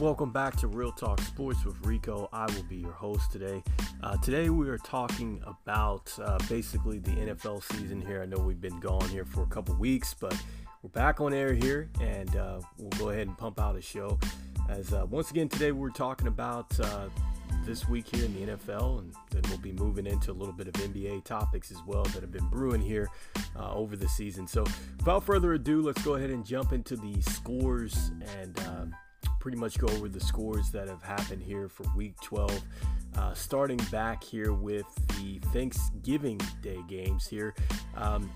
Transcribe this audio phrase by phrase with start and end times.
[0.00, 2.30] welcome back to Real Talk Sports with Rico.
[2.32, 3.62] I will be your host today.
[4.02, 8.22] Uh, today we are talking about uh, basically the NFL season here.
[8.22, 10.34] I know we've been gone here for a couple weeks, but
[10.82, 14.18] we're back on air here, and uh, we'll go ahead and pump out a show.
[14.70, 17.08] As uh, once again today we're talking about uh,
[17.66, 20.66] this week here in the NFL, and then we'll be moving into a little bit
[20.66, 23.10] of NBA topics as well that have been brewing here
[23.54, 24.46] uh, over the season.
[24.46, 24.64] So,
[24.96, 28.86] without further ado, let's go ahead and jump into the scores and uh,
[29.40, 32.60] pretty much go over the scores that have happened here for Week 12.
[33.16, 34.86] Uh, starting back here with
[35.18, 37.54] the Thanksgiving Day games here.
[37.96, 38.30] Um,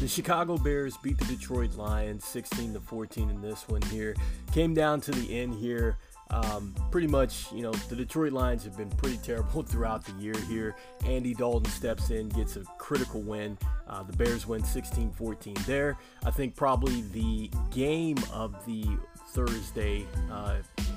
[0.00, 4.16] the Chicago Bears beat the Detroit Lions 16 to 14 in this one here.
[4.52, 5.98] Came down to the end here.
[6.30, 10.36] Um, pretty much, you know, the Detroit Lions have been pretty terrible throughout the year
[10.48, 10.76] here.
[11.04, 13.58] Andy Dalton steps in, gets a critical win.
[13.88, 15.98] Uh, the Bears win 16 14 there.
[16.24, 18.86] I think probably the game of the
[19.32, 20.56] Thursday uh,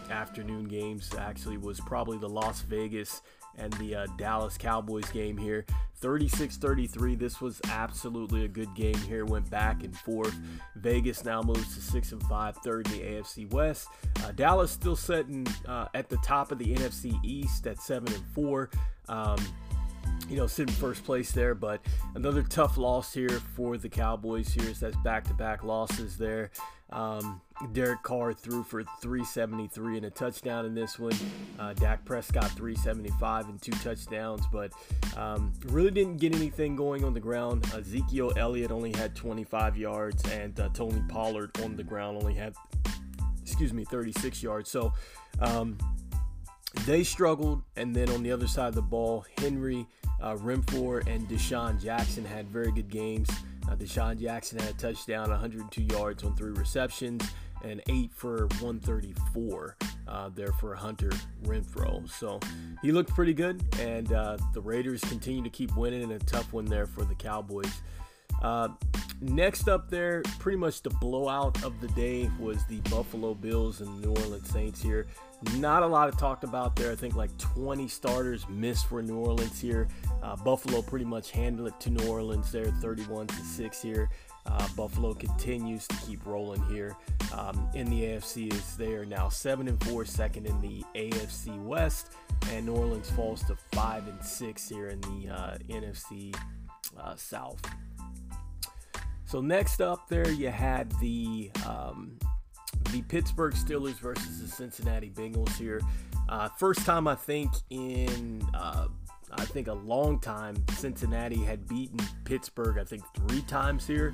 [0.09, 3.21] afternoon games actually was probably the Las Vegas
[3.57, 5.65] and the uh, Dallas Cowboys game here.
[5.97, 7.15] 36 33.
[7.15, 9.25] This was absolutely a good game here.
[9.25, 10.35] Went back and forth.
[10.75, 13.87] Vegas now moves to 6 and 5, third in the AFC West.
[14.23, 18.25] Uh, Dallas still sitting uh, at the top of the NFC East at 7 and
[18.33, 18.69] 4.
[19.07, 19.37] Um,
[20.29, 21.81] you know, sitting first place there, but
[22.15, 24.73] another tough loss here for the Cowboys here.
[24.73, 26.51] That's back-to-back losses there.
[26.91, 31.13] Um, Derek Carr threw for 373 and a touchdown in this one.
[31.59, 34.71] Uh, Dak Prescott 375 and two touchdowns, but
[35.15, 37.65] um, really didn't get anything going on the ground.
[37.73, 42.53] Ezekiel Elliott only had 25 yards, and uh, Tony Pollard on the ground only had,
[43.41, 44.69] excuse me, 36 yards.
[44.69, 44.93] So
[45.39, 45.77] um,
[46.85, 49.85] they struggled, and then on the other side of the ball, Henry,
[50.21, 53.29] uh, and DeSean Jackson had very good games.
[53.73, 57.27] Uh, DeSean Jackson had a touchdown, 102 yards on three receptions,
[57.63, 59.75] and eight for 134
[60.07, 61.09] uh, there for Hunter
[61.43, 62.07] Renfrow.
[62.07, 62.39] So
[62.83, 66.53] he looked pretty good, and uh, the Raiders continue to keep winning, and a tough
[66.53, 67.81] one there for the Cowboys.
[68.41, 68.69] Uh,
[69.21, 74.01] next up there, pretty much the blowout of the day was the Buffalo Bills and
[74.01, 75.07] New Orleans Saints here.
[75.57, 76.91] Not a lot of talked about there.
[76.91, 79.87] I think like 20 starters missed for New Orleans here.
[80.21, 84.09] Uh, Buffalo pretty much handled it to New Orleans there, 31 to 6 here.
[84.45, 86.95] Uh, Buffalo continues to keep rolling here
[87.33, 91.57] um, in the AFC as they are now seven and four, second in the AFC
[91.63, 92.11] West,
[92.51, 96.35] and New Orleans falls to five and six here in the uh, NFC
[96.99, 97.61] uh, South.
[99.33, 102.19] So next up there, you had the um,
[102.91, 105.81] the Pittsburgh Steelers versus the Cincinnati Bengals here.
[106.29, 108.89] Uh, first time I think in uh,
[109.31, 114.13] I think a long time Cincinnati had beaten Pittsburgh I think three times here,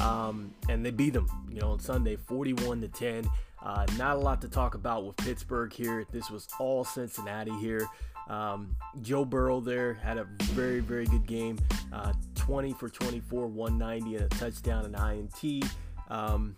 [0.00, 3.28] um, and they beat them you know on Sunday 41 to 10.
[3.60, 6.06] Uh, not a lot to talk about with Pittsburgh here.
[6.12, 7.88] This was all Cincinnati here.
[8.30, 11.58] Um, Joe Burrow there had a very, very good game.
[11.92, 15.64] Uh, 20 for 24, 190 and a touchdown and INT.
[16.08, 16.56] Um,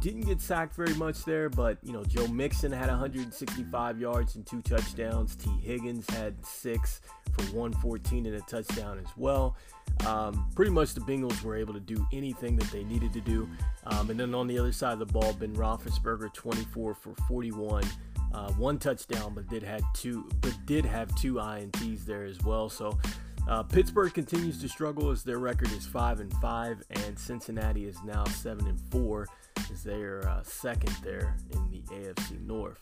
[0.00, 4.46] didn't get sacked very much there, but you know Joe Mixon had 165 yards and
[4.46, 5.34] two touchdowns.
[5.34, 7.00] Tee Higgins had six
[7.32, 9.56] for 114 and a touchdown as well.
[10.06, 13.48] Um, pretty much the Bengals were able to do anything that they needed to do.
[13.86, 17.84] Um, and then on the other side of the ball, Ben Roethlisberger 24 for 41
[18.34, 22.68] uh, one touchdown, but did had two, but did have two ints there as well.
[22.68, 22.98] So
[23.48, 27.96] uh, Pittsburgh continues to struggle as their record is five and five, and Cincinnati is
[28.04, 29.28] now seven and four
[29.72, 32.78] as they are uh, second there in the AFC North.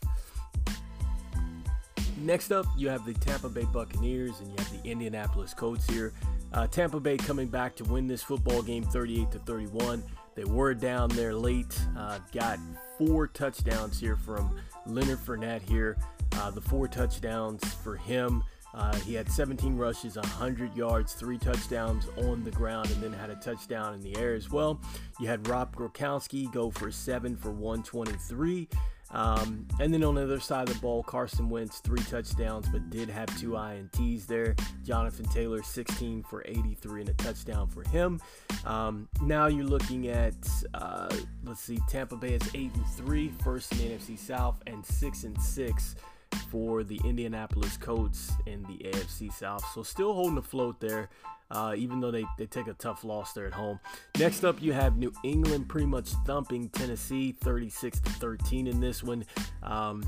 [2.17, 6.13] Next up, you have the Tampa Bay Buccaneers and you have the Indianapolis Colts here.
[6.53, 10.03] Uh, Tampa Bay coming back to win this football game 38 to 31.
[10.35, 12.59] They were down there late, uh, got
[12.97, 14.55] four touchdowns here from
[14.85, 15.97] Leonard Fournette here.
[16.33, 18.43] Uh, the four touchdowns for him.
[18.73, 23.29] Uh, he had 17 rushes, 100 yards, three touchdowns on the ground, and then had
[23.29, 24.81] a touchdown in the air as well.
[25.19, 28.67] You had Rob Gronkowski go for seven for 123.
[29.13, 32.89] Um, and then on the other side of the ball, Carson Wentz, three touchdowns, but
[32.89, 34.55] did have two INTs there.
[34.83, 38.19] Jonathan Taylor, 16 for 83 and a touchdown for him.
[38.65, 40.35] Um, now you're looking at,
[40.73, 44.83] uh, let's see, Tampa Bay is 8 and 3, first in the NFC South, and
[44.83, 45.95] 6 and 6
[46.33, 49.63] for the Indianapolis Colts in the AFC South.
[49.73, 51.09] So still holding afloat there
[51.53, 53.79] uh, even though they, they take a tough loss there at home.
[54.17, 59.03] Next up, you have New England pretty much thumping Tennessee 36 to 13 in this
[59.03, 59.23] one.
[59.61, 60.03] Um,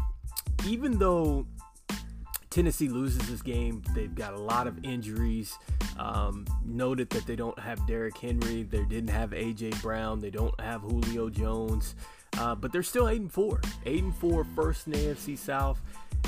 [0.65, 1.45] even though
[2.55, 3.83] Tennessee loses this game.
[3.93, 5.59] They've got a lot of injuries.
[5.99, 8.63] Um, noted that they don't have Derrick Henry.
[8.63, 9.71] They didn't have A.J.
[9.81, 10.21] Brown.
[10.21, 11.95] They don't have Julio Jones.
[12.37, 15.81] Uh, but they're still eight and four, eight and four, first in the AFC South.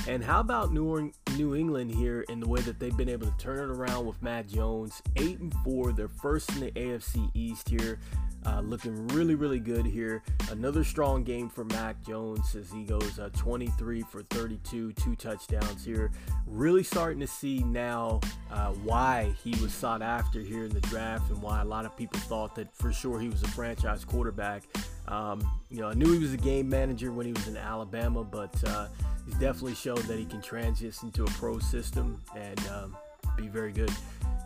[0.08, 3.38] And how about New New England here in the way that they've been able to
[3.38, 7.68] turn it around with Mac Jones, eight and four, they're first in the AFC East
[7.68, 8.00] here.
[8.48, 10.24] Uh, looking really, really good here.
[10.52, 15.84] Another strong game for Mac Jones as he goes uh, 23 for 32, two touchdowns
[15.84, 16.12] here.
[16.46, 21.30] Really starting to see now uh, why he was sought after here in the draft
[21.30, 24.64] and why a lot of people thought that for sure he was a franchise quarterback.
[25.10, 28.24] Um, you know, I knew he was a game manager when he was in Alabama,
[28.24, 28.88] but uh,
[29.26, 32.96] he's definitely shown that he can transition to a pro system and um,
[33.36, 33.92] be very good.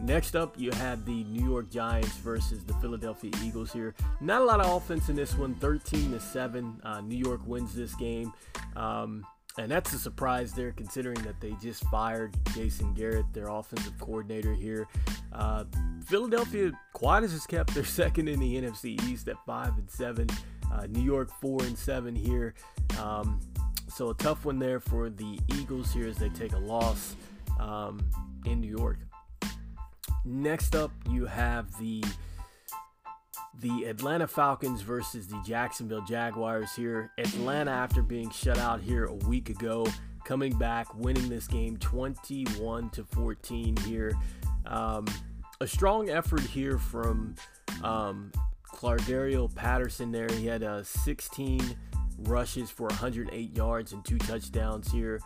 [0.01, 3.94] Next up, you have the New York Giants versus the Philadelphia Eagles here.
[4.19, 6.81] Not a lot of offense in this one, 13 to 7.
[6.83, 8.33] Uh, New York wins this game.
[8.75, 9.24] Um,
[9.59, 14.53] and that's a surprise there, considering that they just fired Jason Garrett, their offensive coordinator
[14.53, 14.88] here.
[15.33, 15.65] Uh,
[16.06, 20.27] Philadelphia, quiet as it's kept, they're second in the NFC East at five and seven.
[20.74, 22.56] Uh, New York four and seven here.
[23.00, 23.39] Um,
[23.88, 27.15] so a tough one there for the Eagles here as they take a loss
[27.59, 28.00] um,
[28.45, 28.98] in New York.
[30.23, 32.03] Next up, you have the
[33.59, 37.12] the Atlanta Falcons versus the Jacksonville Jaguars here.
[37.18, 39.85] Atlanta, after being shut out here a week ago,
[40.23, 44.13] coming back, winning this game 21 to 14 here.
[44.65, 45.06] Um,
[45.59, 47.35] a strong effort here from
[47.83, 48.31] um,
[48.74, 50.27] Cordarrelle Patterson there.
[50.31, 51.62] He had uh, 16
[52.19, 55.19] rushes for 108 yards and two touchdowns here.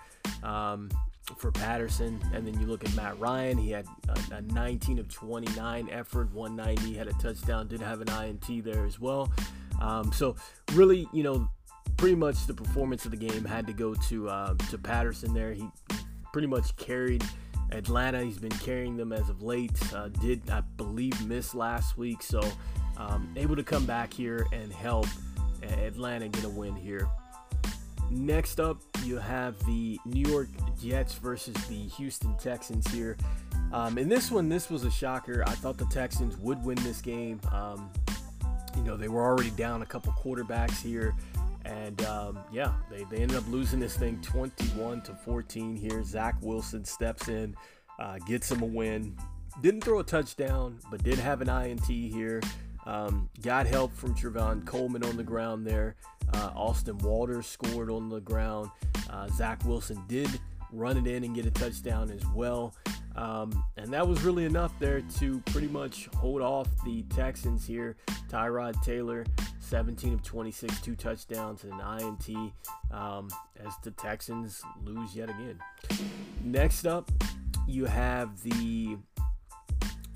[0.44, 0.90] Um,
[1.38, 2.20] for Patterson.
[2.34, 6.34] And then you look at Matt Ryan, he had a, a 19 of 29 effort,
[6.34, 9.32] 190, had a touchdown, did have an INT there as well.
[9.82, 10.36] Um, so
[10.74, 11.50] really, you know,
[11.98, 15.54] pretty much the performance of the game had to go to uh, to Patterson there.
[15.54, 15.68] He
[16.32, 17.24] pretty much carried
[17.72, 18.24] Atlanta.
[18.24, 19.78] He's been carrying them as of late.
[19.94, 22.42] Uh, did I believe miss last week, so
[22.98, 25.08] um, able to come back here and help
[25.64, 27.10] Atlanta get a win here.
[28.10, 30.50] Next up, you have the New York
[30.82, 33.18] Jets versus the Houston Texans here.
[33.74, 35.44] Um, in this one, this was a shocker.
[35.46, 37.42] I thought the Texans would win this game.
[37.52, 37.90] Um,
[38.76, 41.16] you know, they were already down a couple quarterbacks here.
[41.66, 46.04] And um, yeah, they, they ended up losing this thing 21 to 14 here.
[46.04, 47.56] Zach Wilson steps in,
[48.00, 49.18] uh, gets him a win.
[49.62, 52.42] Didn't throw a touchdown, but did have an INT here.
[52.86, 55.96] Um, got help from Tevin Coleman on the ground there.
[56.34, 58.70] Uh, Austin Walters scored on the ground.
[59.10, 60.30] Uh, Zach Wilson did
[60.72, 62.76] run it in and get a touchdown as well.
[63.16, 67.96] Um, and that was really enough there to pretty much hold off the Texans here.
[68.30, 69.26] Tyrod Taylor,
[69.60, 72.52] 17 of 26, two touchdowns and an INT
[72.92, 73.30] um,
[73.66, 75.60] as the Texans lose yet again.
[76.44, 77.10] Next up,
[77.68, 78.98] you have the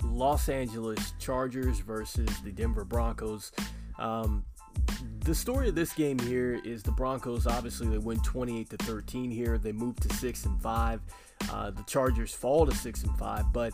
[0.04, 3.52] Los Angeles Chargers versus the Denver Broncos.
[3.98, 4.44] Um,
[5.24, 9.30] the story of this game here is the Broncos obviously they win 28 to 13
[9.30, 9.58] here.
[9.58, 11.00] They move to 6 and 5.
[11.50, 13.72] Uh, the Chargers fall to 6 and 5, but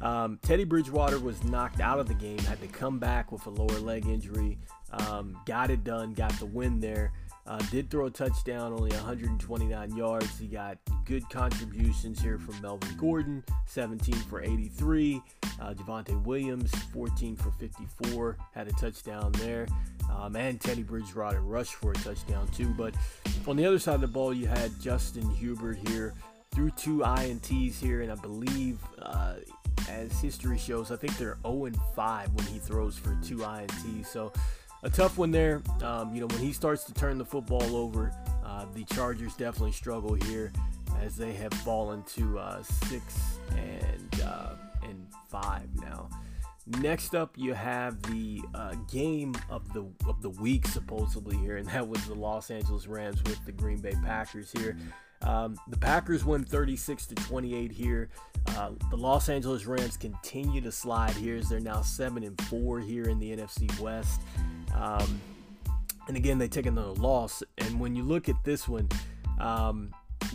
[0.00, 3.50] um, Teddy Bridgewater was knocked out of the game, had to come back with a
[3.50, 4.58] lower leg injury.
[4.92, 7.12] Um, got it done, got the win there.
[7.46, 10.38] Uh, did throw a touchdown, only 129 yards.
[10.38, 15.22] He got good contributions here from Melvin Gordon, 17 for 83.
[15.60, 19.66] Uh, Javonte Williams, 14 for 54, had a touchdown there.
[20.10, 22.68] Um, and Teddy Bridgewater rushed for a touchdown too.
[22.70, 22.94] But
[23.46, 26.14] on the other side of the ball, you had Justin Herbert here
[26.52, 29.34] threw two INTs here, and I believe, uh,
[29.88, 34.06] as history shows, I think they're 0 5 when he throws for two INTs.
[34.06, 34.32] So
[34.86, 35.62] a tough one there.
[35.82, 38.12] Um, you know, when he starts to turn the football over,
[38.44, 40.52] uh, the Chargers definitely struggle here
[41.02, 43.18] as they have fallen to uh, six
[43.56, 46.08] and uh, and five now.
[46.80, 51.66] Next up, you have the uh, game of the of the week supposedly here, and
[51.68, 54.76] that was the Los Angeles Rams with the Green Bay Packers here.
[55.22, 58.08] Um, the Packers win 36 to 28 here.
[58.48, 62.78] Uh, the Los Angeles Rams continue to slide here as they're now seven and four
[62.78, 64.20] here in the NFC West.
[64.74, 65.20] Um,
[66.08, 67.42] and again, they take another loss.
[67.58, 68.88] And when you look at this one,
[69.38, 69.92] um,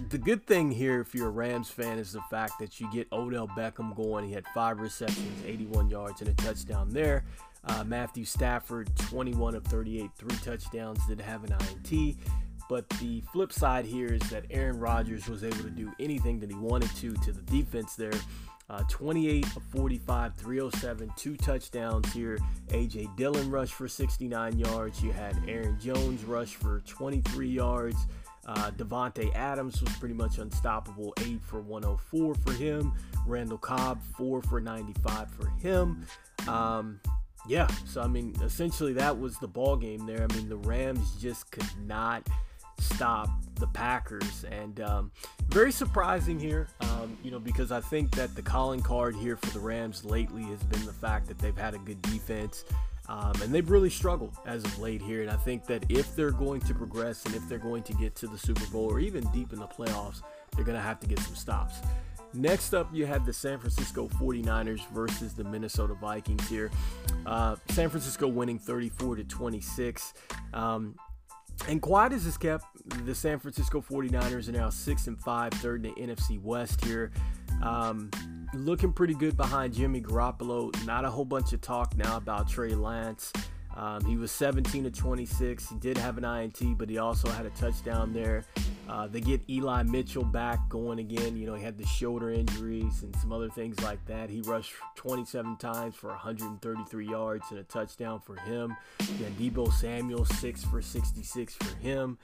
[0.09, 3.07] the good thing here, if you're a Rams fan, is the fact that you get
[3.11, 4.25] Odell Beckham going.
[4.25, 7.23] He had five receptions, 81 yards, and a touchdown there.
[7.63, 12.17] Uh, Matthew Stafford, 21 of 38, three touchdowns, did have an INT.
[12.69, 16.49] But the flip side here is that Aaron Rodgers was able to do anything that
[16.49, 18.13] he wanted to to the defense there.
[18.71, 22.39] Uh, 28 of 45, 307, two touchdowns here.
[22.69, 25.03] AJ Dillon rushed for 69 yards.
[25.03, 27.97] You had Aaron Jones rush for 23 yards.
[28.47, 32.93] Uh, Davante Adams was pretty much unstoppable, 8 for 104 for him.
[33.27, 36.05] Randall Cobb, 4 for 95 for him.
[36.47, 37.01] Um,
[37.49, 40.25] yeah, so I mean, essentially that was the ball game there.
[40.29, 42.25] I mean, the Rams just could not
[42.81, 45.11] stop the Packers, and um,
[45.49, 49.51] very surprising here, um, you know, because I think that the calling card here for
[49.51, 52.65] the Rams lately has been the fact that they've had a good defense.
[53.09, 55.21] Um, and they've really struggled as of late here.
[55.21, 58.15] And I think that if they're going to progress and if they're going to get
[58.15, 60.21] to the Super Bowl or even deep in the playoffs,
[60.55, 61.81] they're going to have to get some stops.
[62.33, 66.71] Next up, you have the San Francisco 49ers versus the Minnesota Vikings here.
[67.25, 70.13] Uh, San Francisco winning 34 to 26.
[70.53, 70.95] Um,
[71.67, 72.65] and quiet as is kept,
[73.05, 77.11] the San Francisco 49ers are now 6 and 5, third in the NFC West here.
[77.61, 78.09] Um,
[78.53, 80.73] looking pretty good behind Jimmy Garoppolo.
[80.85, 83.31] Not a whole bunch of talk now about Trey Lance.
[83.75, 85.69] Um, he was 17 to 26.
[85.69, 88.43] He did have an INT, but he also had a touchdown there.
[88.89, 91.37] Uh, they get Eli Mitchell back going again.
[91.37, 94.29] You know, he had the shoulder injuries and some other things like that.
[94.29, 98.75] He rushed 27 times for 133 yards and a touchdown for him.
[99.17, 102.17] You had Deebo Samuel, 6 for 66 for him.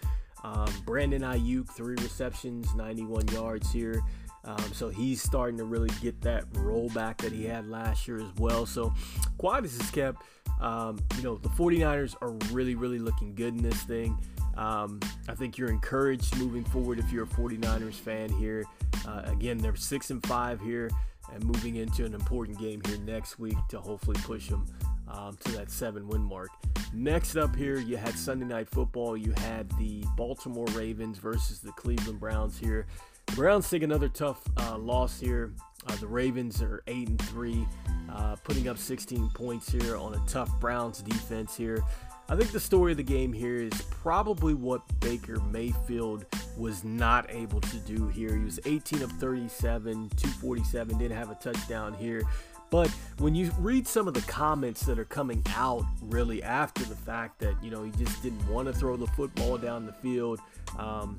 [0.44, 4.04] Um, Brandon Aiyuk, three receptions, 91 yards here.
[4.44, 8.34] Um, so he's starting to really get that rollback that he had last year as
[8.38, 8.66] well.
[8.66, 8.94] So
[9.38, 10.24] Quadis is kept.
[10.62, 14.18] Um, you know, the 49ers are really, really looking good in this thing.
[14.56, 15.00] Um,
[15.30, 18.66] I think you're encouraged moving forward if you're a 49ers fan here.
[19.08, 20.90] Uh, again, they're six and five here
[21.32, 24.66] and moving into an important game here next week to hopefully push them
[25.08, 26.50] um, to that seven win mark.
[26.94, 29.18] Next up here, you had Sunday Night Football.
[29.18, 32.88] You had the Baltimore Ravens versus the Cleveland Browns here.
[33.36, 35.54] Browns take another tough uh, loss here.
[35.86, 37.66] Uh, the Ravens are eight and three,
[38.12, 41.84] uh, putting up 16 points here on a tough Browns defense here.
[42.30, 46.26] I think the story of the game here is probably what Baker Mayfield
[46.58, 48.36] was not able to do here.
[48.36, 52.24] He was 18 of 37, 247, didn't have a touchdown here.
[52.70, 56.96] But when you read some of the comments that are coming out really after the
[56.96, 60.42] fact that, you know, he just didn't want to throw the football down the field,
[60.78, 61.18] um,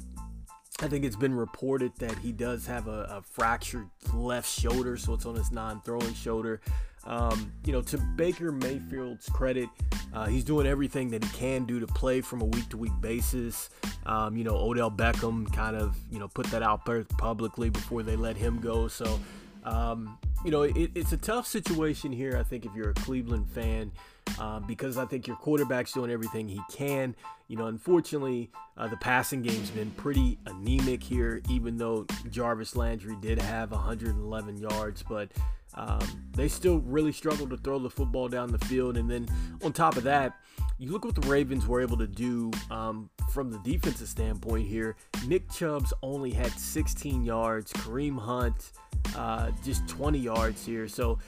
[0.81, 5.15] I think it's been reported that he does have a, a fractured left shoulder, so
[5.15, 6.61] it's on his non throwing shoulder.
[7.05, 9.69] Um, you know, to Baker Mayfield's credit,
[10.13, 12.93] uh, he's doing everything that he can do to play from a week to week
[13.01, 13.71] basis.
[14.07, 16.85] Um, you know, Odell Beckham kind of, you know, put that out
[17.19, 18.89] publicly before they let him go.
[18.89, 19.19] So,
[19.65, 23.49] um, you know, it, it's a tough situation here, I think, if you're a Cleveland
[23.51, 23.93] fan,
[24.39, 27.15] uh, because I think your quarterback's doing everything he can.
[27.49, 33.17] You know, unfortunately, uh, the passing game's been pretty anemic here, even though Jarvis Landry
[33.21, 35.31] did have 111 yards, but
[35.75, 36.01] um,
[36.33, 38.97] they still really struggle to throw the football down the field.
[38.97, 39.29] And then
[39.63, 40.35] on top of that,
[40.79, 44.97] you look what the Ravens were able to do um, from the defensive standpoint here.
[45.27, 48.73] Nick Chubb's only had 16 yards, Kareem Hunt
[49.17, 50.89] uh, just 20 yards here.
[50.89, 51.19] So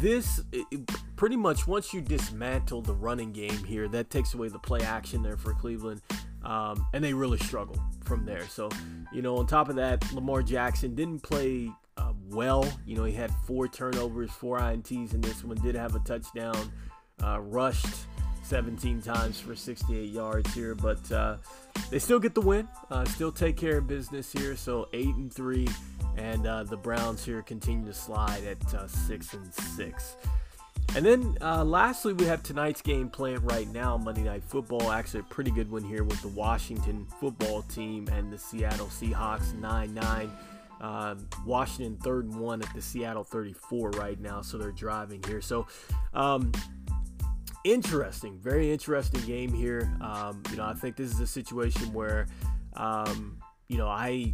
[0.00, 0.66] this it,
[1.16, 5.22] pretty much once you dismantle the running game here, that takes away the play action
[5.22, 6.02] there for Cleveland.
[6.42, 8.46] Um, and they really struggle from there.
[8.48, 8.70] So,
[9.12, 12.66] you know, on top of that, Lamar Jackson didn't play uh, well.
[12.86, 16.72] You know, he had four turnovers, four INTs in this one, did have a touchdown,
[17.22, 18.06] uh, rushed
[18.42, 21.36] 17 times for 68 yards here, but uh,
[21.90, 24.56] they still get the win, uh, still take care of business here.
[24.56, 25.68] So, 8 and 3
[26.16, 30.16] and uh, the Browns here continue to slide at uh, six and six.
[30.96, 34.90] And then uh, lastly, we have tonight's game playing right now, Monday Night Football.
[34.90, 39.54] Actually, a pretty good one here with the Washington football team and the Seattle Seahawks
[39.54, 40.30] 9 9.
[40.80, 45.42] Uh, Washington third and one at the Seattle 34 right now, so they're driving here.
[45.42, 45.66] So,
[46.14, 46.52] um,
[47.64, 49.92] interesting, very interesting game here.
[50.00, 52.26] Um, you know, I think this is a situation where,
[52.74, 54.32] um, you know, I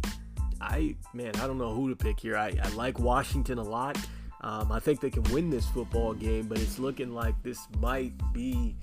[0.61, 2.37] I man, I don't know who to pick here.
[2.37, 3.97] I, I like Washington a lot.
[4.41, 8.13] Um, I think they can win this football game, but it's looking like this might
[8.33, 8.75] be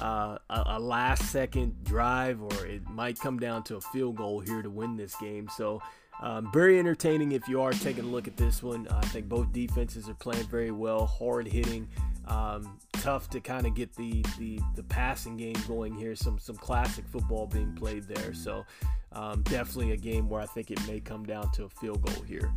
[0.00, 4.40] uh, a, a, last second drive, or it might come down to a field goal
[4.40, 5.48] here to win this game.
[5.56, 5.82] So,
[6.20, 8.86] um, very entertaining if you are taking a look at this one.
[8.88, 11.88] I think both defenses are playing very well, hard hitting.
[12.26, 16.14] Um, tough to kind of get the, the the passing game going here.
[16.14, 18.34] Some some classic football being played there.
[18.34, 18.64] So
[19.12, 22.22] um, definitely a game where I think it may come down to a field goal
[22.24, 22.52] here.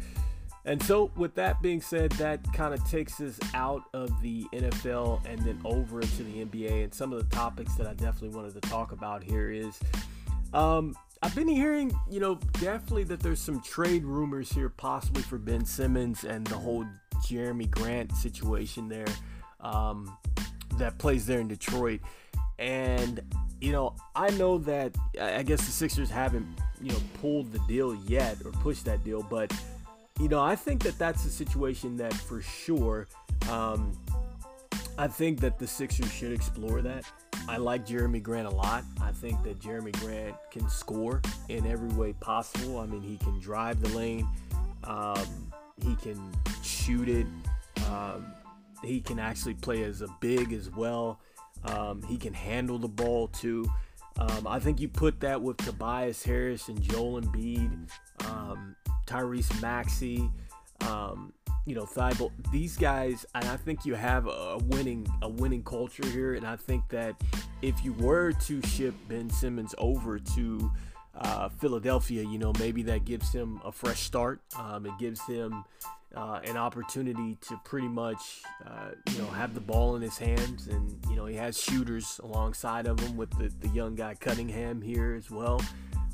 [0.65, 5.25] And so, with that being said, that kind of takes us out of the NFL
[5.25, 6.85] and then over into the NBA.
[6.85, 9.77] And some of the topics that I definitely wanted to talk about here is
[10.53, 15.37] um, I've been hearing, you know, definitely that there's some trade rumors here, possibly for
[15.37, 16.85] Ben Simmons and the whole
[17.25, 19.07] Jerami Grant situation there
[19.61, 20.17] um,
[20.77, 22.01] that plays there in Detroit.
[22.59, 23.21] And
[23.61, 26.45] you know, I know that I guess the Sixers haven't,
[26.81, 29.53] you know, pulled the deal yet or pushed that deal, but
[30.19, 33.07] you know, I think that that's a situation that for sure
[33.49, 33.97] um,
[34.97, 37.05] I think that the Sixers should explore that.
[37.47, 38.83] I like Jerami Grant a lot.
[39.01, 42.79] I think that Jerami Grant can score in every way possible.
[42.79, 44.27] I mean, he can drive the lane,
[44.85, 45.51] um,
[45.83, 46.31] he can
[46.61, 47.27] shoot it,
[47.89, 48.25] um,
[48.83, 51.19] he can actually play as a big as well.
[51.65, 53.69] Um, he can handle the ball too.
[54.17, 57.89] Um, I think you put that with Tobias Harris and Joel Embiid,
[58.25, 58.75] um,
[59.07, 60.29] Tyrese Maxey,
[60.81, 61.33] um,
[61.65, 62.31] you know, Thybulle.
[62.51, 66.33] These guys, and I think you have a winning a winning culture here.
[66.33, 67.15] And I think that
[67.61, 70.71] if you were to ship Ben Simmons over to
[71.15, 74.41] uh, Philadelphia, you know, maybe that gives him a fresh start.
[74.57, 75.63] Um, it gives him
[76.15, 80.67] uh, an opportunity to pretty much, uh, you know, have the ball in his hands.
[80.67, 84.81] And, you know, he has shooters alongside of him with the, the young guy Cunningham
[84.81, 85.61] here as well.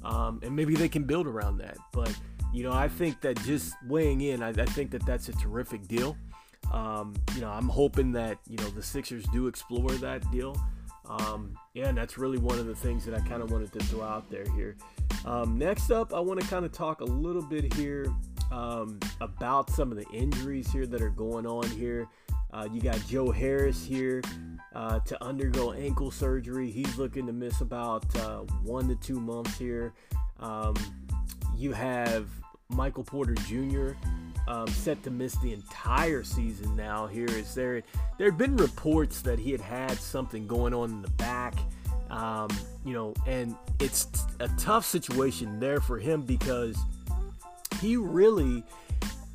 [0.03, 1.77] Um, and maybe they can build around that.
[1.91, 2.15] But,
[2.53, 5.87] you know, I think that just weighing in, I, I think that that's a terrific
[5.87, 6.17] deal.
[6.71, 10.55] Um, you know, I'm hoping that, you know, the Sixers do explore that deal.
[11.09, 13.79] Um, yeah, and that's really one of the things that I kind of wanted to
[13.85, 14.77] throw out there here.
[15.25, 18.13] Um, next up, I want to kind of talk a little bit here
[18.51, 22.07] um, about some of the injuries here that are going on here.
[22.51, 24.21] Uh, you got Joe Harris here
[24.75, 26.69] uh, to undergo ankle surgery.
[26.71, 29.93] He's looking to miss about uh, one to two months here.
[30.39, 30.75] Um,
[31.59, 32.27] you have
[32.69, 33.91] Michael Porter Jr.
[34.47, 37.05] Um, set to miss the entire season now.
[37.05, 37.83] Here is there
[38.17, 41.55] there had been reports that he had had something going on in the back.
[42.09, 42.49] Um,
[42.83, 44.07] you know, and it's
[44.39, 46.75] a tough situation there for him because
[47.79, 48.63] he really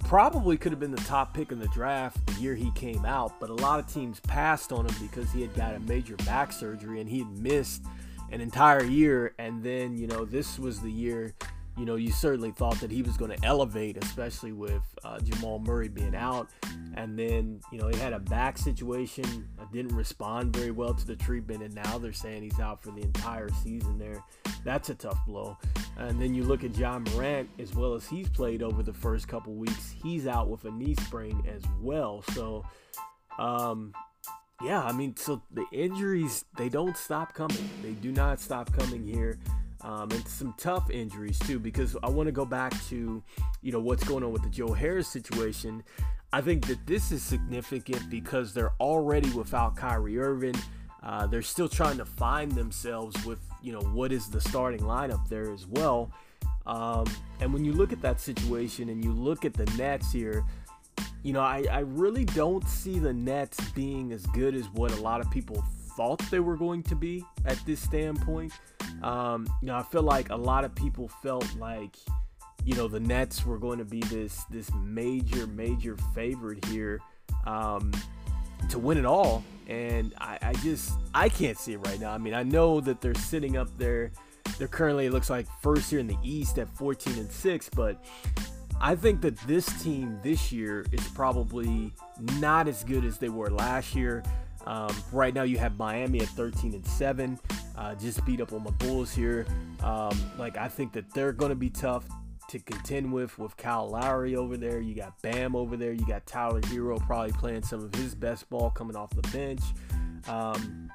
[0.01, 3.39] probably could have been the top pick in the draft the year he came out,
[3.39, 6.53] but a lot of teams passed on him because he had got a major back
[6.53, 7.85] surgery and he had missed
[8.33, 9.35] an entire year.
[9.39, 11.35] And then, you know, this was the year
[11.77, 15.59] you know, you certainly thought that he was going to elevate, especially with uh, Jamal
[15.59, 16.49] Murray being out.
[16.95, 21.07] And then, you know, he had a back situation, uh, didn't respond very well to
[21.07, 24.23] the treatment, and now they're saying he's out for the entire season there.
[24.65, 25.59] That's a tough blow.
[25.99, 29.27] And then you look at Ja Morant, as well as he's played over the first
[29.27, 32.23] couple weeks, he's out with a knee sprain as well.
[32.35, 32.65] So,
[33.39, 33.93] um,
[34.63, 37.69] yeah, I mean, so the injuries, they don't stop coming.
[37.83, 39.39] They do not stop coming here
[39.85, 41.61] um, and some tough injuries too.
[41.61, 43.23] Because I want to go back to,
[43.63, 45.85] you know, what's going on with the Joe Harris situation.
[46.33, 50.57] I think that this is significant because they're already without Kyrie Irving.
[51.01, 55.29] Uh, they're still trying to find themselves with, you know, what is the starting lineup
[55.29, 56.11] there as well.
[56.67, 57.05] Um,
[57.41, 60.45] and when you look at that situation and you look at the Nets here,
[61.23, 65.01] you know, I, I really don't see the Nets being as good as what a
[65.01, 65.63] lot of people
[65.97, 68.53] thought they were going to be at this standpoint.
[69.03, 71.97] Um, you know, I feel like a lot of people felt like,
[72.65, 77.01] you know, the Nets were going to be this this major, major favorite here
[77.47, 77.93] um,
[78.71, 82.13] to win it all, and I, I just I can't see it right now.
[82.13, 84.13] I mean, I know that they're sitting up there.
[84.59, 88.05] They're currently it looks like first here in the East at 14 and six, but
[88.81, 91.93] I think that this team this year is probably
[92.39, 94.23] not as good as they were last year.
[94.67, 97.39] Um, right now, you have Miami at 13 and 7.
[97.77, 99.47] Uh, just beat up on my Bulls here.
[99.83, 102.07] Um, like I think that they're going to be tough
[102.49, 104.81] to contend with with Kyle Lowry over there.
[104.81, 105.93] You got Bam over there.
[105.93, 109.61] You got Tyler Herro probably playing some of his best ball coming off the bench.
[110.29, 110.91] Um,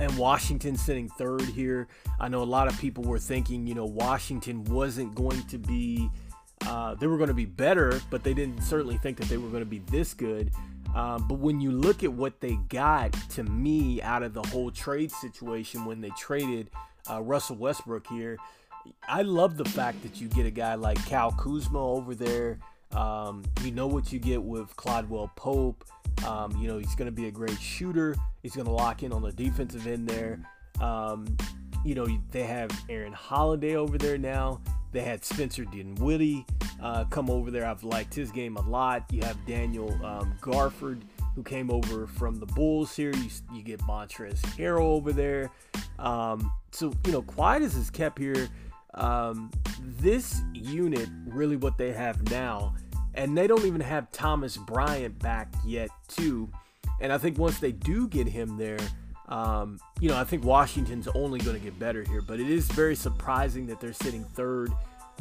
[0.00, 1.88] and Washington sitting third here.
[2.20, 6.08] I know a lot of people were thinking, you know, Washington wasn't going to be,
[6.66, 9.48] uh, they were going to be better, but they didn't certainly think that they were
[9.48, 10.52] going to be this good.
[10.94, 14.70] Um, but when you look at what they got to me out of the whole
[14.70, 16.70] trade situation when they traded
[17.10, 18.38] uh, Russell Westbrook here,
[19.08, 22.58] I love the fact that you get a guy like Kyle Kuzma over there.
[22.92, 25.84] Um, you know what you get with Caldwell Pope.
[26.26, 28.16] Um, you know, he's going to be a great shooter.
[28.42, 30.40] He's going to lock in on the defensive end there.
[30.80, 31.36] Um,
[31.84, 34.60] you know, they have Aaron Holiday over there now.
[34.92, 36.46] They had Spencer Dinwiddie
[36.82, 37.66] uh, come over there.
[37.66, 39.04] I've liked his game a lot.
[39.10, 41.02] You have Daniel um, Gafford
[41.34, 43.12] who came over from the Bulls here.
[43.14, 45.50] You, you get Montrezl Harrell over there.
[45.98, 48.48] Um, so, you know, quiet as is kept here.
[48.94, 52.74] Um, this unit, really what they have now,
[53.14, 56.50] and they don't even have Thomas Bryant back yet, too.
[57.00, 58.78] And I think once they do get him there,
[59.28, 62.66] um, you know, I think Washington's only going to get better here, but it is
[62.68, 64.72] very surprising that they're sitting third.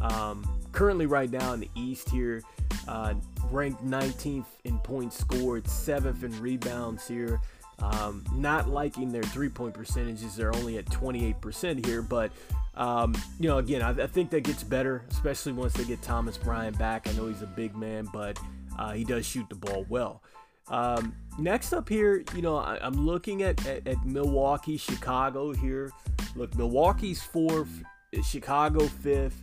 [0.02, 2.42] Um, currently, right now in the East here,
[2.88, 3.16] uh,
[3.52, 7.42] ranked 19th in points scored, seventh in rebounds here.
[7.80, 10.36] Um, not liking their three point percentages.
[10.36, 12.32] They're only at 28% here, but
[12.74, 16.38] um, you know, again, I, I, think that gets better, especially once they get Thomas
[16.38, 17.08] Bryant back.
[17.08, 18.40] I know he's a big man, but
[18.80, 20.22] uh, he does shoot the ball well.
[20.70, 25.92] Um, next up here, you know, I, am looking at, at, at, Milwaukee, Chicago here.
[26.36, 27.84] Look, Milwaukee's fourth,
[28.24, 29.42] Chicago fifth.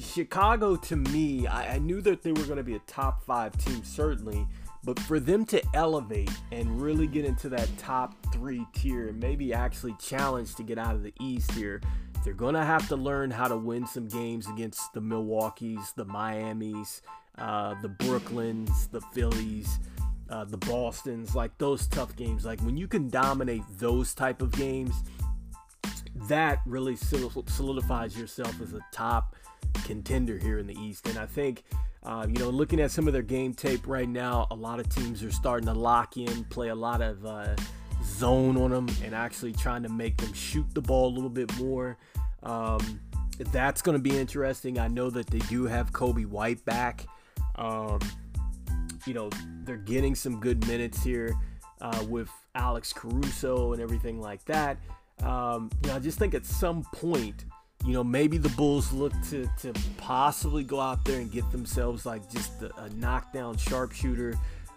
[0.00, 3.56] Chicago, to me, I, I knew that they were going to be a top five
[3.58, 4.46] team, certainly.
[4.84, 9.54] But for them to elevate and really get into that top three tier and maybe
[9.54, 11.80] actually challenge to get out of the East here,
[12.24, 16.04] they're going to have to learn how to win some games against the Milwaukees, the
[16.04, 17.02] Miamis,
[17.38, 19.78] uh, the Brooklyns, the Phillies,
[20.30, 22.44] uh, the Bostons, like those tough games.
[22.44, 24.94] Like when you can dominate those type of games,
[26.28, 29.36] that really solidifies yourself as a top
[29.84, 31.08] contender here in the East.
[31.08, 31.64] And I think,
[32.02, 34.88] uh, you know, looking at some of their game tape right now, a lot of
[34.88, 37.54] teams are starting to lock in, play a lot of uh,
[38.04, 41.54] zone on them, and actually trying to make them shoot the ball a little bit
[41.58, 41.96] more.
[42.42, 43.00] Um,
[43.50, 44.78] that's going to be interesting.
[44.78, 47.06] I know that they do have Coby White back.
[47.56, 48.00] Um,
[49.06, 49.30] you know,
[49.64, 51.34] they're getting some good minutes here
[51.80, 54.78] uh, with Alex Caruso and everything like that.
[55.22, 57.44] Um, you know, I just think at some point,
[57.84, 62.06] you know, maybe the Bulls look to, to possibly go out there and get themselves
[62.06, 64.34] like just a, a knockdown sharpshooter.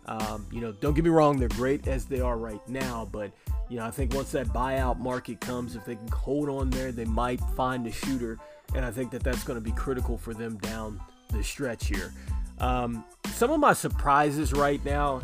[0.08, 3.32] Um, you know, don't get me wrong, they're great as they are right now, but
[3.70, 6.92] you know, I think once that buyout market comes, if they can hold on there,
[6.92, 8.38] they might find a shooter,
[8.76, 11.00] and I think that that's going to be critical for them down
[11.32, 12.14] the stretch here.
[12.60, 13.04] Um,
[13.36, 15.22] some of my surprises right now,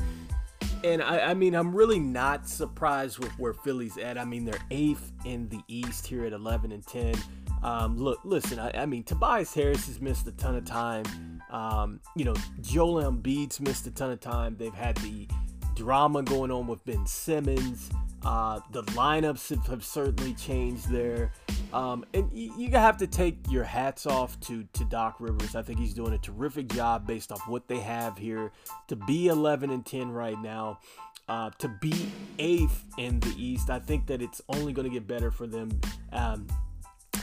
[0.83, 4.17] and I, I, mean, I'm really not surprised with where Philly's at.
[4.17, 7.15] I mean, they're eighth in the East here at 11 and 10.
[7.63, 11.05] Um, look, listen, I, I, mean, Tobias Harris has missed a ton of time.
[11.51, 14.57] Um, you know, Joel Embiid's missed a ton of time.
[14.57, 15.27] They've had the
[15.75, 17.89] drama going on with Ben Simmons.
[18.23, 21.31] Uh, the lineups have, have, certainly changed there.
[21.73, 25.55] Um, and you, you, have to take your hats off to, to Doc Rivers.
[25.55, 28.51] I think he's doing a terrific job based off what they have here
[28.89, 30.79] to be 11 and 10 right now.
[31.27, 35.07] Uh, to be eighth in the East, I think that it's only going to get
[35.07, 35.71] better for them
[36.11, 36.45] um,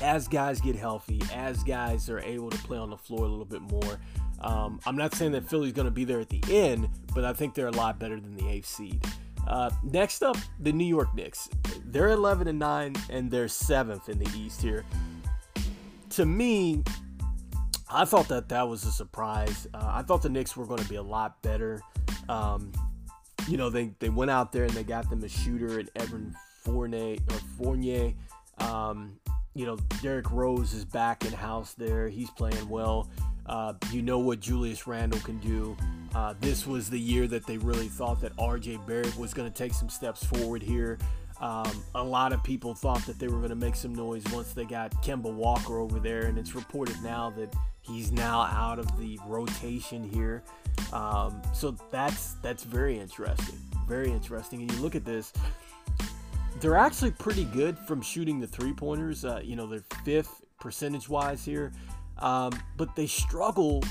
[0.03, 3.45] as guys get healthy, as guys are able to play on the floor a little
[3.45, 4.01] bit more.
[4.41, 7.33] Um, I'm not saying that Philly's going to be there at the end, but I
[7.33, 9.05] think they're a lot better than the eighth seed.
[9.47, 11.49] Uh, next up, the New York Knicks.
[11.85, 14.85] They're 11 and 9, and they're seventh in the East here.
[16.11, 16.83] To me,
[17.91, 19.67] I thought that that was a surprise.
[19.73, 21.81] Uh, I thought the Knicks were going to be a lot better.
[22.29, 22.73] Um,
[23.47, 26.35] you know, they, they went out there and they got them a shooter at Evan
[26.65, 27.17] Fournier.
[27.31, 28.13] Or Fournier.
[28.59, 29.19] Um,
[29.55, 32.09] you know, Derrick Rose is back in house there.
[32.09, 33.09] He's playing well.
[33.49, 35.77] Uh, you know what Julius Randle can do.
[36.15, 39.57] Uh, this was the year that they really thought that RJ Barrett was going to
[39.57, 40.99] take some steps forward here.
[41.41, 44.53] Um, a lot of people thought that they were going to make some noise once
[44.53, 48.99] they got Kemba Walker over there, and it's reported now that he's now out of
[48.99, 50.43] the rotation here.
[50.93, 54.63] Um, so that's that's very interesting, very interesting.
[54.63, 55.33] And you look at this,
[56.61, 59.25] they're actually pretty good from shooting the three pointers.
[59.25, 61.73] Uh, you know, they're fifth percentage wise here.
[62.21, 63.83] Um, but they struggle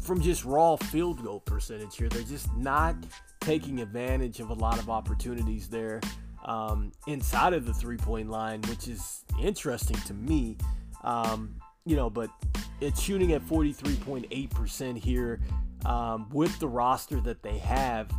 [0.00, 2.08] from just raw field goal percentage here.
[2.08, 2.96] They're just not
[3.40, 6.00] taking advantage of a lot of opportunities there
[6.44, 10.56] um, inside of the three point line, which is interesting to me.
[11.04, 12.30] Um, you know, but
[12.80, 15.40] it's shooting at 43.8% here
[15.84, 18.10] um, with the roster that they have.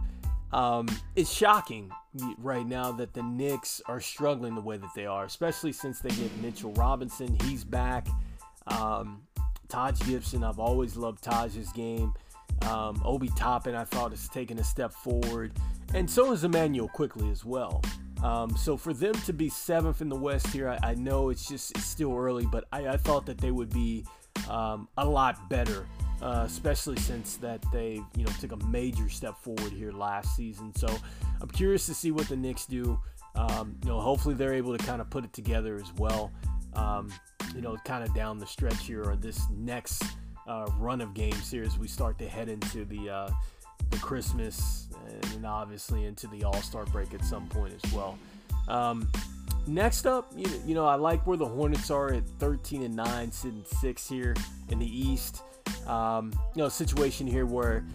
[0.54, 1.92] Um, it's shocking
[2.38, 6.10] right now that the Knicks are struggling the way that they are, especially since they
[6.10, 7.38] get Mitchell Robinson.
[7.44, 8.08] He's back.
[8.68, 9.27] Um,
[9.70, 12.14] Taj Gibson, I've always loved Taj's game.
[12.64, 15.52] Um, Obi Toppin, I thought, has taken a step forward.
[15.94, 17.82] And so is Immanuel Quickley as well.
[18.24, 21.48] Um, so for them to be seventh in the West here, I, I know it's
[21.48, 24.06] just it's still early, but I, I thought that they would be
[24.50, 25.88] um, a lot better,
[26.22, 30.74] uh, especially since that they you know took a major step forward here last season.
[30.76, 30.88] So
[31.40, 33.00] I'm curious to see what the Knicks do.
[33.36, 36.32] Um, you know, hopefully they're able to kind of put it together as well
[36.74, 37.12] um,
[37.56, 40.04] you know, kind of down the stretch here or this next
[40.48, 43.30] uh, run of games here as we start to head into the uh,
[43.90, 44.88] the Christmas
[45.34, 48.18] and obviously into the All Star break at some point as well.
[48.68, 49.08] Um,
[49.66, 53.32] next up, you, you know, I like where the Hornets are at 13 and 9,
[53.32, 54.36] sitting six here
[54.70, 55.44] in the East.
[55.86, 57.86] Um, you know, situation here where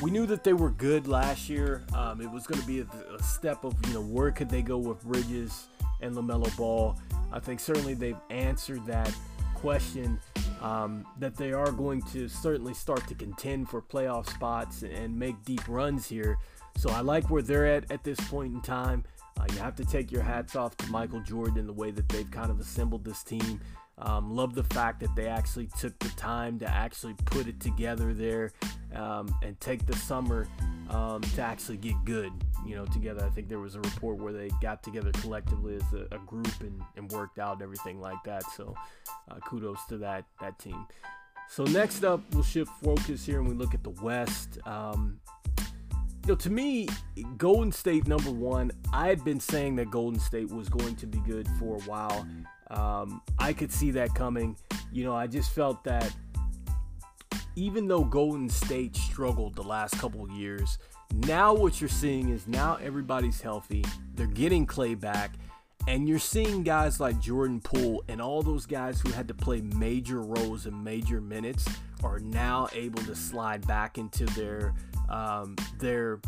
[0.00, 1.82] we knew that they were good last year.
[1.94, 4.62] Um, it was going to be a, a, step of, you know, where could they
[4.62, 5.66] go with Bridges
[6.00, 6.98] and LaMelo Ball.
[7.32, 9.14] I think certainly they've answered that
[9.54, 10.20] question
[10.60, 15.42] um, that they are going to certainly start to contend for playoff spots and make
[15.44, 16.38] deep runs here.
[16.76, 19.04] So I like where they're at at this point in time.
[19.38, 22.30] Uh, you have to take your hats off to Michael Jordan the way that they've
[22.30, 23.60] kind of assembled this team.
[23.98, 28.14] Um, love the fact that they actually took the time to actually put it together
[28.14, 28.52] there
[28.94, 30.48] um, and take the summer
[30.90, 32.32] um, to actually get good,
[32.66, 33.24] you know, together.
[33.24, 36.60] I think there was a report where they got together collectively as a, a group
[36.60, 38.42] and, and, worked out everything like that.
[38.56, 38.74] So
[39.30, 40.86] uh, kudos to that that team.
[41.48, 44.58] So next up, we'll shift focus here and we look at the West.
[44.66, 45.20] Um,
[46.24, 46.88] you know, to me,
[47.36, 48.70] Golden State number one.
[48.92, 52.26] I had been saying that Golden State was going to be good for a while.
[52.72, 54.56] Um, I could see that coming.
[54.92, 56.12] You know, I just felt that
[57.54, 60.78] even though Golden State struggled the last couple of years,
[61.14, 63.84] now what you're seeing is now everybody's healthy.
[64.14, 65.34] They're getting Clay back.
[65.88, 69.60] And you're seeing guys like Jordan Poole and all those guys who had to play
[69.60, 71.66] major roles and major minutes
[72.04, 74.74] are now able to slide back into their
[75.08, 76.20] um, their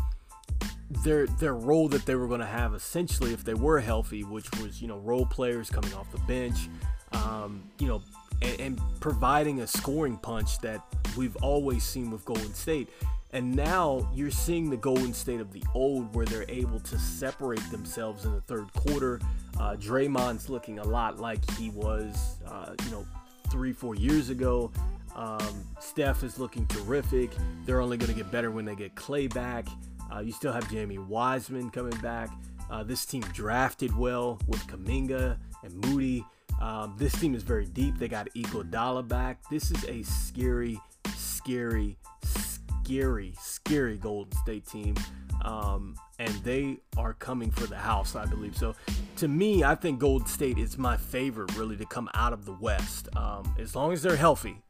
[0.89, 4.49] their their role that they were going to have essentially if they were healthy, which
[4.61, 6.69] was you know role players coming off the bench,
[7.11, 8.01] um, you know,
[8.41, 10.81] and, and providing a scoring punch that
[11.17, 12.89] we've always seen with Golden State.
[13.31, 17.69] And now you're seeing the Golden State of the old where they're able to separate
[17.69, 19.19] themselves in the third quarter.
[19.59, 23.05] Uh, Draymond's looking a lot like he was, uh, you know,
[23.51, 24.71] three, four years ago.
[25.15, 27.31] Um, Steph is looking terrific.
[27.65, 29.67] They're only going to get better when they get Clay back.
[30.13, 32.29] Uh, you still have Jamie Wiseman coming back.
[32.69, 36.25] Uh, this team drafted well with Kuminga and Moody.
[36.61, 37.97] Um, this team is very deep.
[37.97, 39.39] They got Iguodala back.
[39.49, 40.79] This is a scary,
[41.15, 44.95] scary, scary, scary Golden State team.
[45.43, 48.57] Um, and they are coming for the house, I believe.
[48.57, 48.73] So,
[49.17, 52.53] to me, I think Golden State is my favorite, really, to come out of the
[52.53, 53.09] West.
[53.15, 54.61] Um, as long as they're healthy,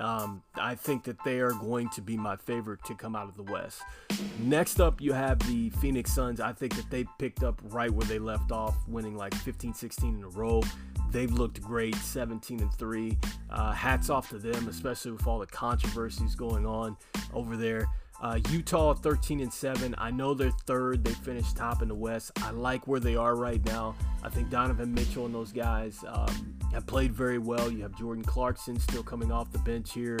[0.00, 3.36] um, I think that they are going to be my favorite to come out of
[3.36, 3.82] the West.
[4.40, 6.40] Next up, you have the Phoenix Suns.
[6.40, 10.16] I think that they picked up right where they left off, winning like 15, 16
[10.16, 10.62] in a row.
[11.10, 13.18] They've looked great, 17 and 3.
[13.50, 16.96] Uh, hats off to them, especially with all the controversies going on
[17.32, 17.88] over there.
[18.24, 19.94] Uh, Utah 13 and 7.
[19.98, 21.04] I know they're third.
[21.04, 22.32] They finished top in the West.
[22.38, 23.94] I like where they are right now.
[24.22, 27.70] I think Donovan Mitchell and those guys um, have played very well.
[27.70, 30.18] You have Jordan Clarkson still coming off the bench here.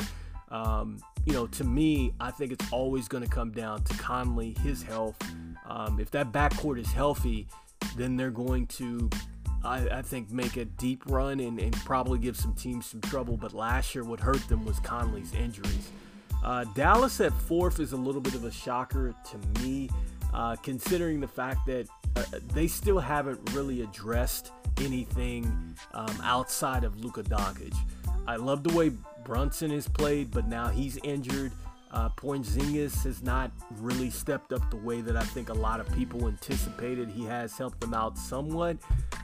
[0.50, 4.54] Um, you know, to me, I think it's always going to come down to Conley,
[4.62, 5.16] his health.
[5.66, 7.48] Um, if that backcourt is healthy,
[7.96, 9.08] then they're going to,
[9.64, 13.38] I, I think, make a deep run and, and, probably give some teams some trouble.
[13.38, 15.90] But last year, what hurt them was Conley's injuries.
[16.44, 19.88] Uh, Dallas at fourth is a little bit of a shocker to me,
[20.34, 27.02] uh, considering the fact that uh, they still haven't really addressed anything um, outside of
[27.02, 27.74] Luka Doncic.
[28.26, 28.92] I love the way
[29.24, 31.52] Brunson has played, but now he's injured.
[31.94, 35.88] Uh, Porzingis has not really stepped up the way that I think a lot of
[35.94, 37.08] people anticipated.
[37.08, 38.78] He has helped them out somewhat,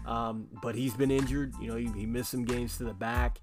[0.07, 1.53] um, but he's been injured.
[1.61, 3.41] You know, he, he, missed some games to the back.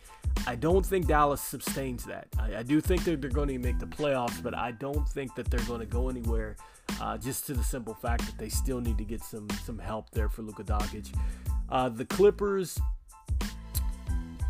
[0.48, 2.28] I don't think Dallas sustains that.
[2.40, 5.36] I, I do think that they're going to make the playoffs, but I don't think
[5.36, 6.56] that they're going to go anywhere.
[7.02, 10.10] Uh, just to the simple fact that they still need to get some some help
[10.12, 11.13] there for Luka Doncic.
[11.68, 12.80] Uh, the Clippers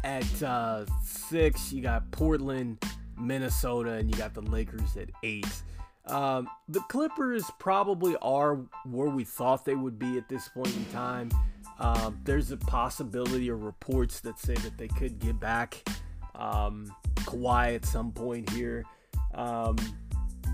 [0.04, 2.78] at uh, six, you got Portland,
[3.20, 5.48] Minnesota, and you got the Lakers at eight.
[6.06, 10.86] Um, the Clippers probably are where we thought they would be at this point in
[10.86, 11.30] time.
[11.80, 15.88] Um, there's a possibility or reports that say that they could get back
[16.36, 18.86] um, Kawhi at some point here.
[19.34, 19.76] Um,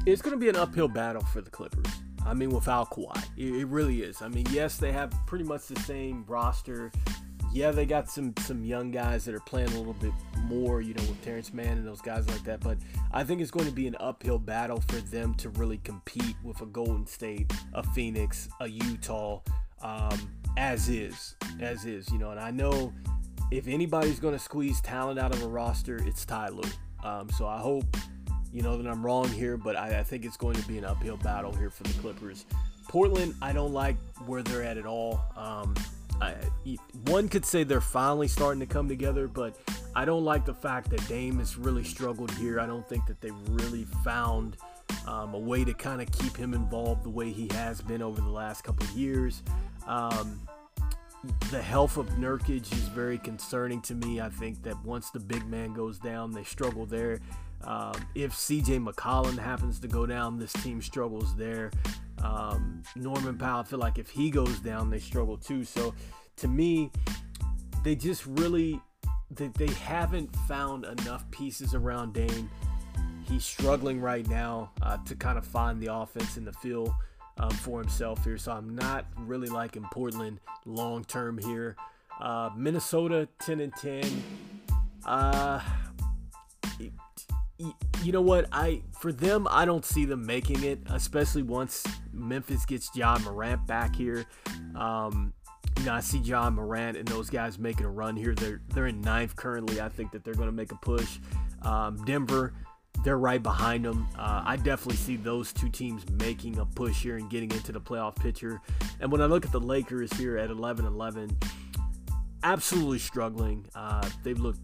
[0.05, 1.85] it's going to be an uphill battle for the Clippers.
[2.25, 4.21] I mean, without Kawhi, it, it really is.
[4.21, 6.91] I mean, yes, they have pretty much the same roster
[7.53, 10.11] yeah, they got some some young guys that are playing a little bit
[10.45, 12.59] more, you know, with Terrence Mann and those guys like that.
[12.61, 12.79] But
[13.11, 16.61] I think it's going to be an uphill battle for them to really compete with
[16.61, 19.39] a Golden State, a Phoenix, a Utah,
[19.83, 22.31] um, as is, as is, you know.
[22.31, 22.91] And I know
[23.51, 26.63] if anybody's going to squeeze talent out of a roster, it's Ty Lue.
[27.03, 27.85] Um, so I hope,
[28.51, 30.85] you know, that I'm wrong here, but I, I think it's going to be an
[30.85, 32.45] uphill battle here for the Clippers.
[32.87, 35.21] Portland, I don't like where they're at at all.
[35.35, 35.75] Um,
[37.05, 39.57] One could say they're finally starting to come together, but
[39.95, 42.59] I don't like the fact that Dame has really struggled here.
[42.59, 44.57] I don't think that they really found
[45.07, 48.21] um, a way to kind of keep him involved the way he has been over
[48.21, 49.43] the last couple of years.
[49.87, 50.39] Um,
[51.51, 54.19] the health of Nurkic is very concerning to me.
[54.19, 57.19] I think that once the big man goes down, they struggle there.
[57.63, 61.71] Um, if CJ McCollum happens to go down, this team struggles there.
[62.23, 65.63] Um, Norman Powell, I feel like if he goes down, they struggle too.
[65.63, 65.93] So
[66.37, 66.89] to me,
[67.83, 68.79] they just really
[69.29, 72.49] they, they haven't found enough pieces around Dame.
[73.23, 76.95] He's struggling right now uh, to kind of find the offense and the feel
[77.37, 78.37] um, for himself here.
[78.37, 81.75] So I'm not really liking Portland long term here.
[82.19, 84.23] Uh, Minnesota 10 and 10.
[85.05, 85.59] Uh,
[87.57, 88.47] you know what?
[88.51, 93.65] I for them, I don't see them making it, especially once Memphis gets Ja Morant
[93.67, 94.25] back here.
[94.75, 95.33] Um,
[95.79, 98.35] you know, I see Ja Morant and those guys making a run here.
[98.35, 99.81] They're they're in ninth currently.
[99.81, 101.19] I think that they're going to make a push.
[101.61, 102.53] Um, Denver,
[103.03, 104.07] they're right behind them.
[104.17, 107.81] Uh, I definitely see those two teams making a push here and getting into the
[107.81, 108.61] playoff picture.
[108.99, 111.31] And when I look at the Lakers here at 11-11,
[112.43, 113.65] absolutely struggling.
[113.75, 114.59] Uh, they've looked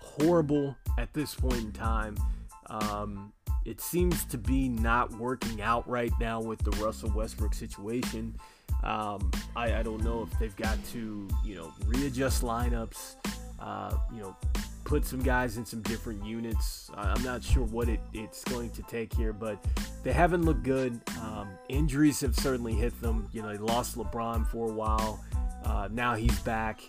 [0.00, 2.16] horrible at this point in time.
[2.66, 3.32] Um,
[3.64, 8.36] it seems to be not working out right now with the Russell Westbrook situation.
[8.82, 13.16] Um, I, I, don't know if they've got to, you know, readjust lineups,
[13.58, 14.34] uh, you know,
[14.84, 16.90] put some guys in some different units.
[16.96, 19.62] I'm not sure what it, it's going to take here, but
[20.02, 20.98] they haven't looked good.
[21.20, 23.28] Um, injuries have certainly hit them.
[23.32, 25.22] You know, they lost LeBron for a while.
[25.64, 26.80] Uh, now he's back.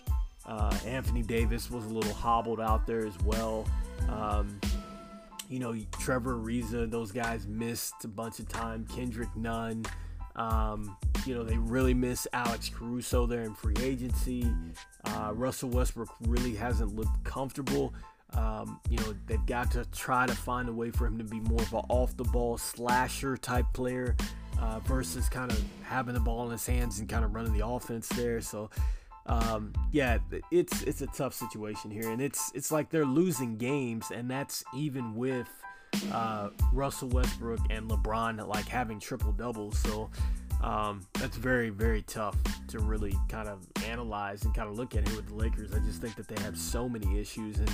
[0.46, 3.66] Uh, Anthony Davis was a little hobbled out there as well.
[4.08, 4.60] Um,
[5.48, 8.86] you know, Trevor Ariza, those guys missed a bunch of time.
[8.94, 9.84] Kendrick Nunn.
[10.34, 14.50] Um, you know, they really miss Alex Caruso there in free agency.
[15.04, 17.92] Uh, Russell Westbrook really hasn't looked comfortable.
[18.34, 21.38] Um, you know, they've got to try to find a way for him to be
[21.40, 24.16] more of an off the ball slasher type player
[24.58, 27.66] uh, versus kind of having the ball in his hands and kind of running the
[27.66, 28.40] offense there.
[28.40, 28.70] So,
[29.26, 30.18] um, yeah,
[30.50, 34.64] it's it's a tough situation here, and it's it's like they're losing games, and that's
[34.74, 35.48] even with
[36.12, 39.78] uh, Russell Westbrook and LeBron like having triple doubles.
[39.78, 40.10] So
[40.62, 42.36] um, that's very very tough
[42.68, 45.72] to really kind of analyze and kind of look at here with the Lakers.
[45.72, 47.70] I just think that they have so many issues, and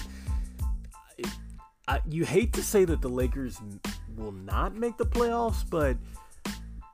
[1.17, 1.29] it,
[1.87, 3.59] I, you hate to say that the Lakers
[4.17, 5.97] will not make the playoffs, but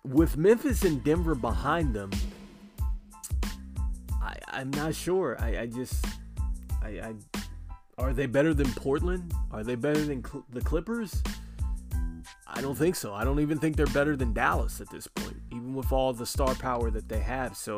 [0.04, 2.10] with Memphis and Denver behind them
[4.54, 5.36] I'm not sure.
[5.40, 6.04] I, I just,
[6.82, 7.14] I, I,
[7.98, 9.32] are they better than Portland?
[9.50, 11.22] Are they better than Cl- the Clippers?
[12.46, 13.12] I don't think so.
[13.12, 16.26] I don't even think they're better than Dallas at this point, even with all the
[16.26, 17.56] star power that they have.
[17.56, 17.76] So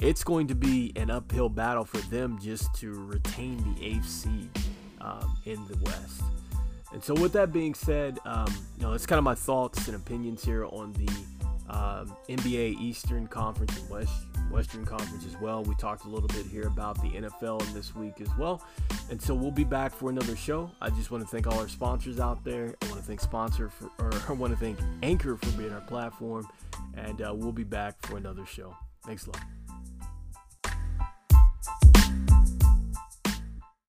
[0.00, 4.50] it's going to be an uphill battle for them just to retain the eighth seed
[5.00, 6.22] um, in the West.
[6.92, 9.96] And so, with that being said, um, you know, that's kind of my thoughts and
[9.96, 11.08] opinions here on the
[11.70, 14.12] um, NBA Eastern Conference and West
[14.50, 15.62] Western Conference as well.
[15.62, 18.62] We talked a little bit here about the NFL this week as well.
[19.08, 20.70] And so we'll be back for another show.
[20.80, 22.74] I just want to thank all our sponsors out there.
[22.82, 25.80] I want to thank sponsor for, or I want to thank Anchor for being our
[25.82, 26.48] platform.
[26.96, 28.76] And uh, we'll be back for another show.
[29.04, 29.59] Thanks a lot.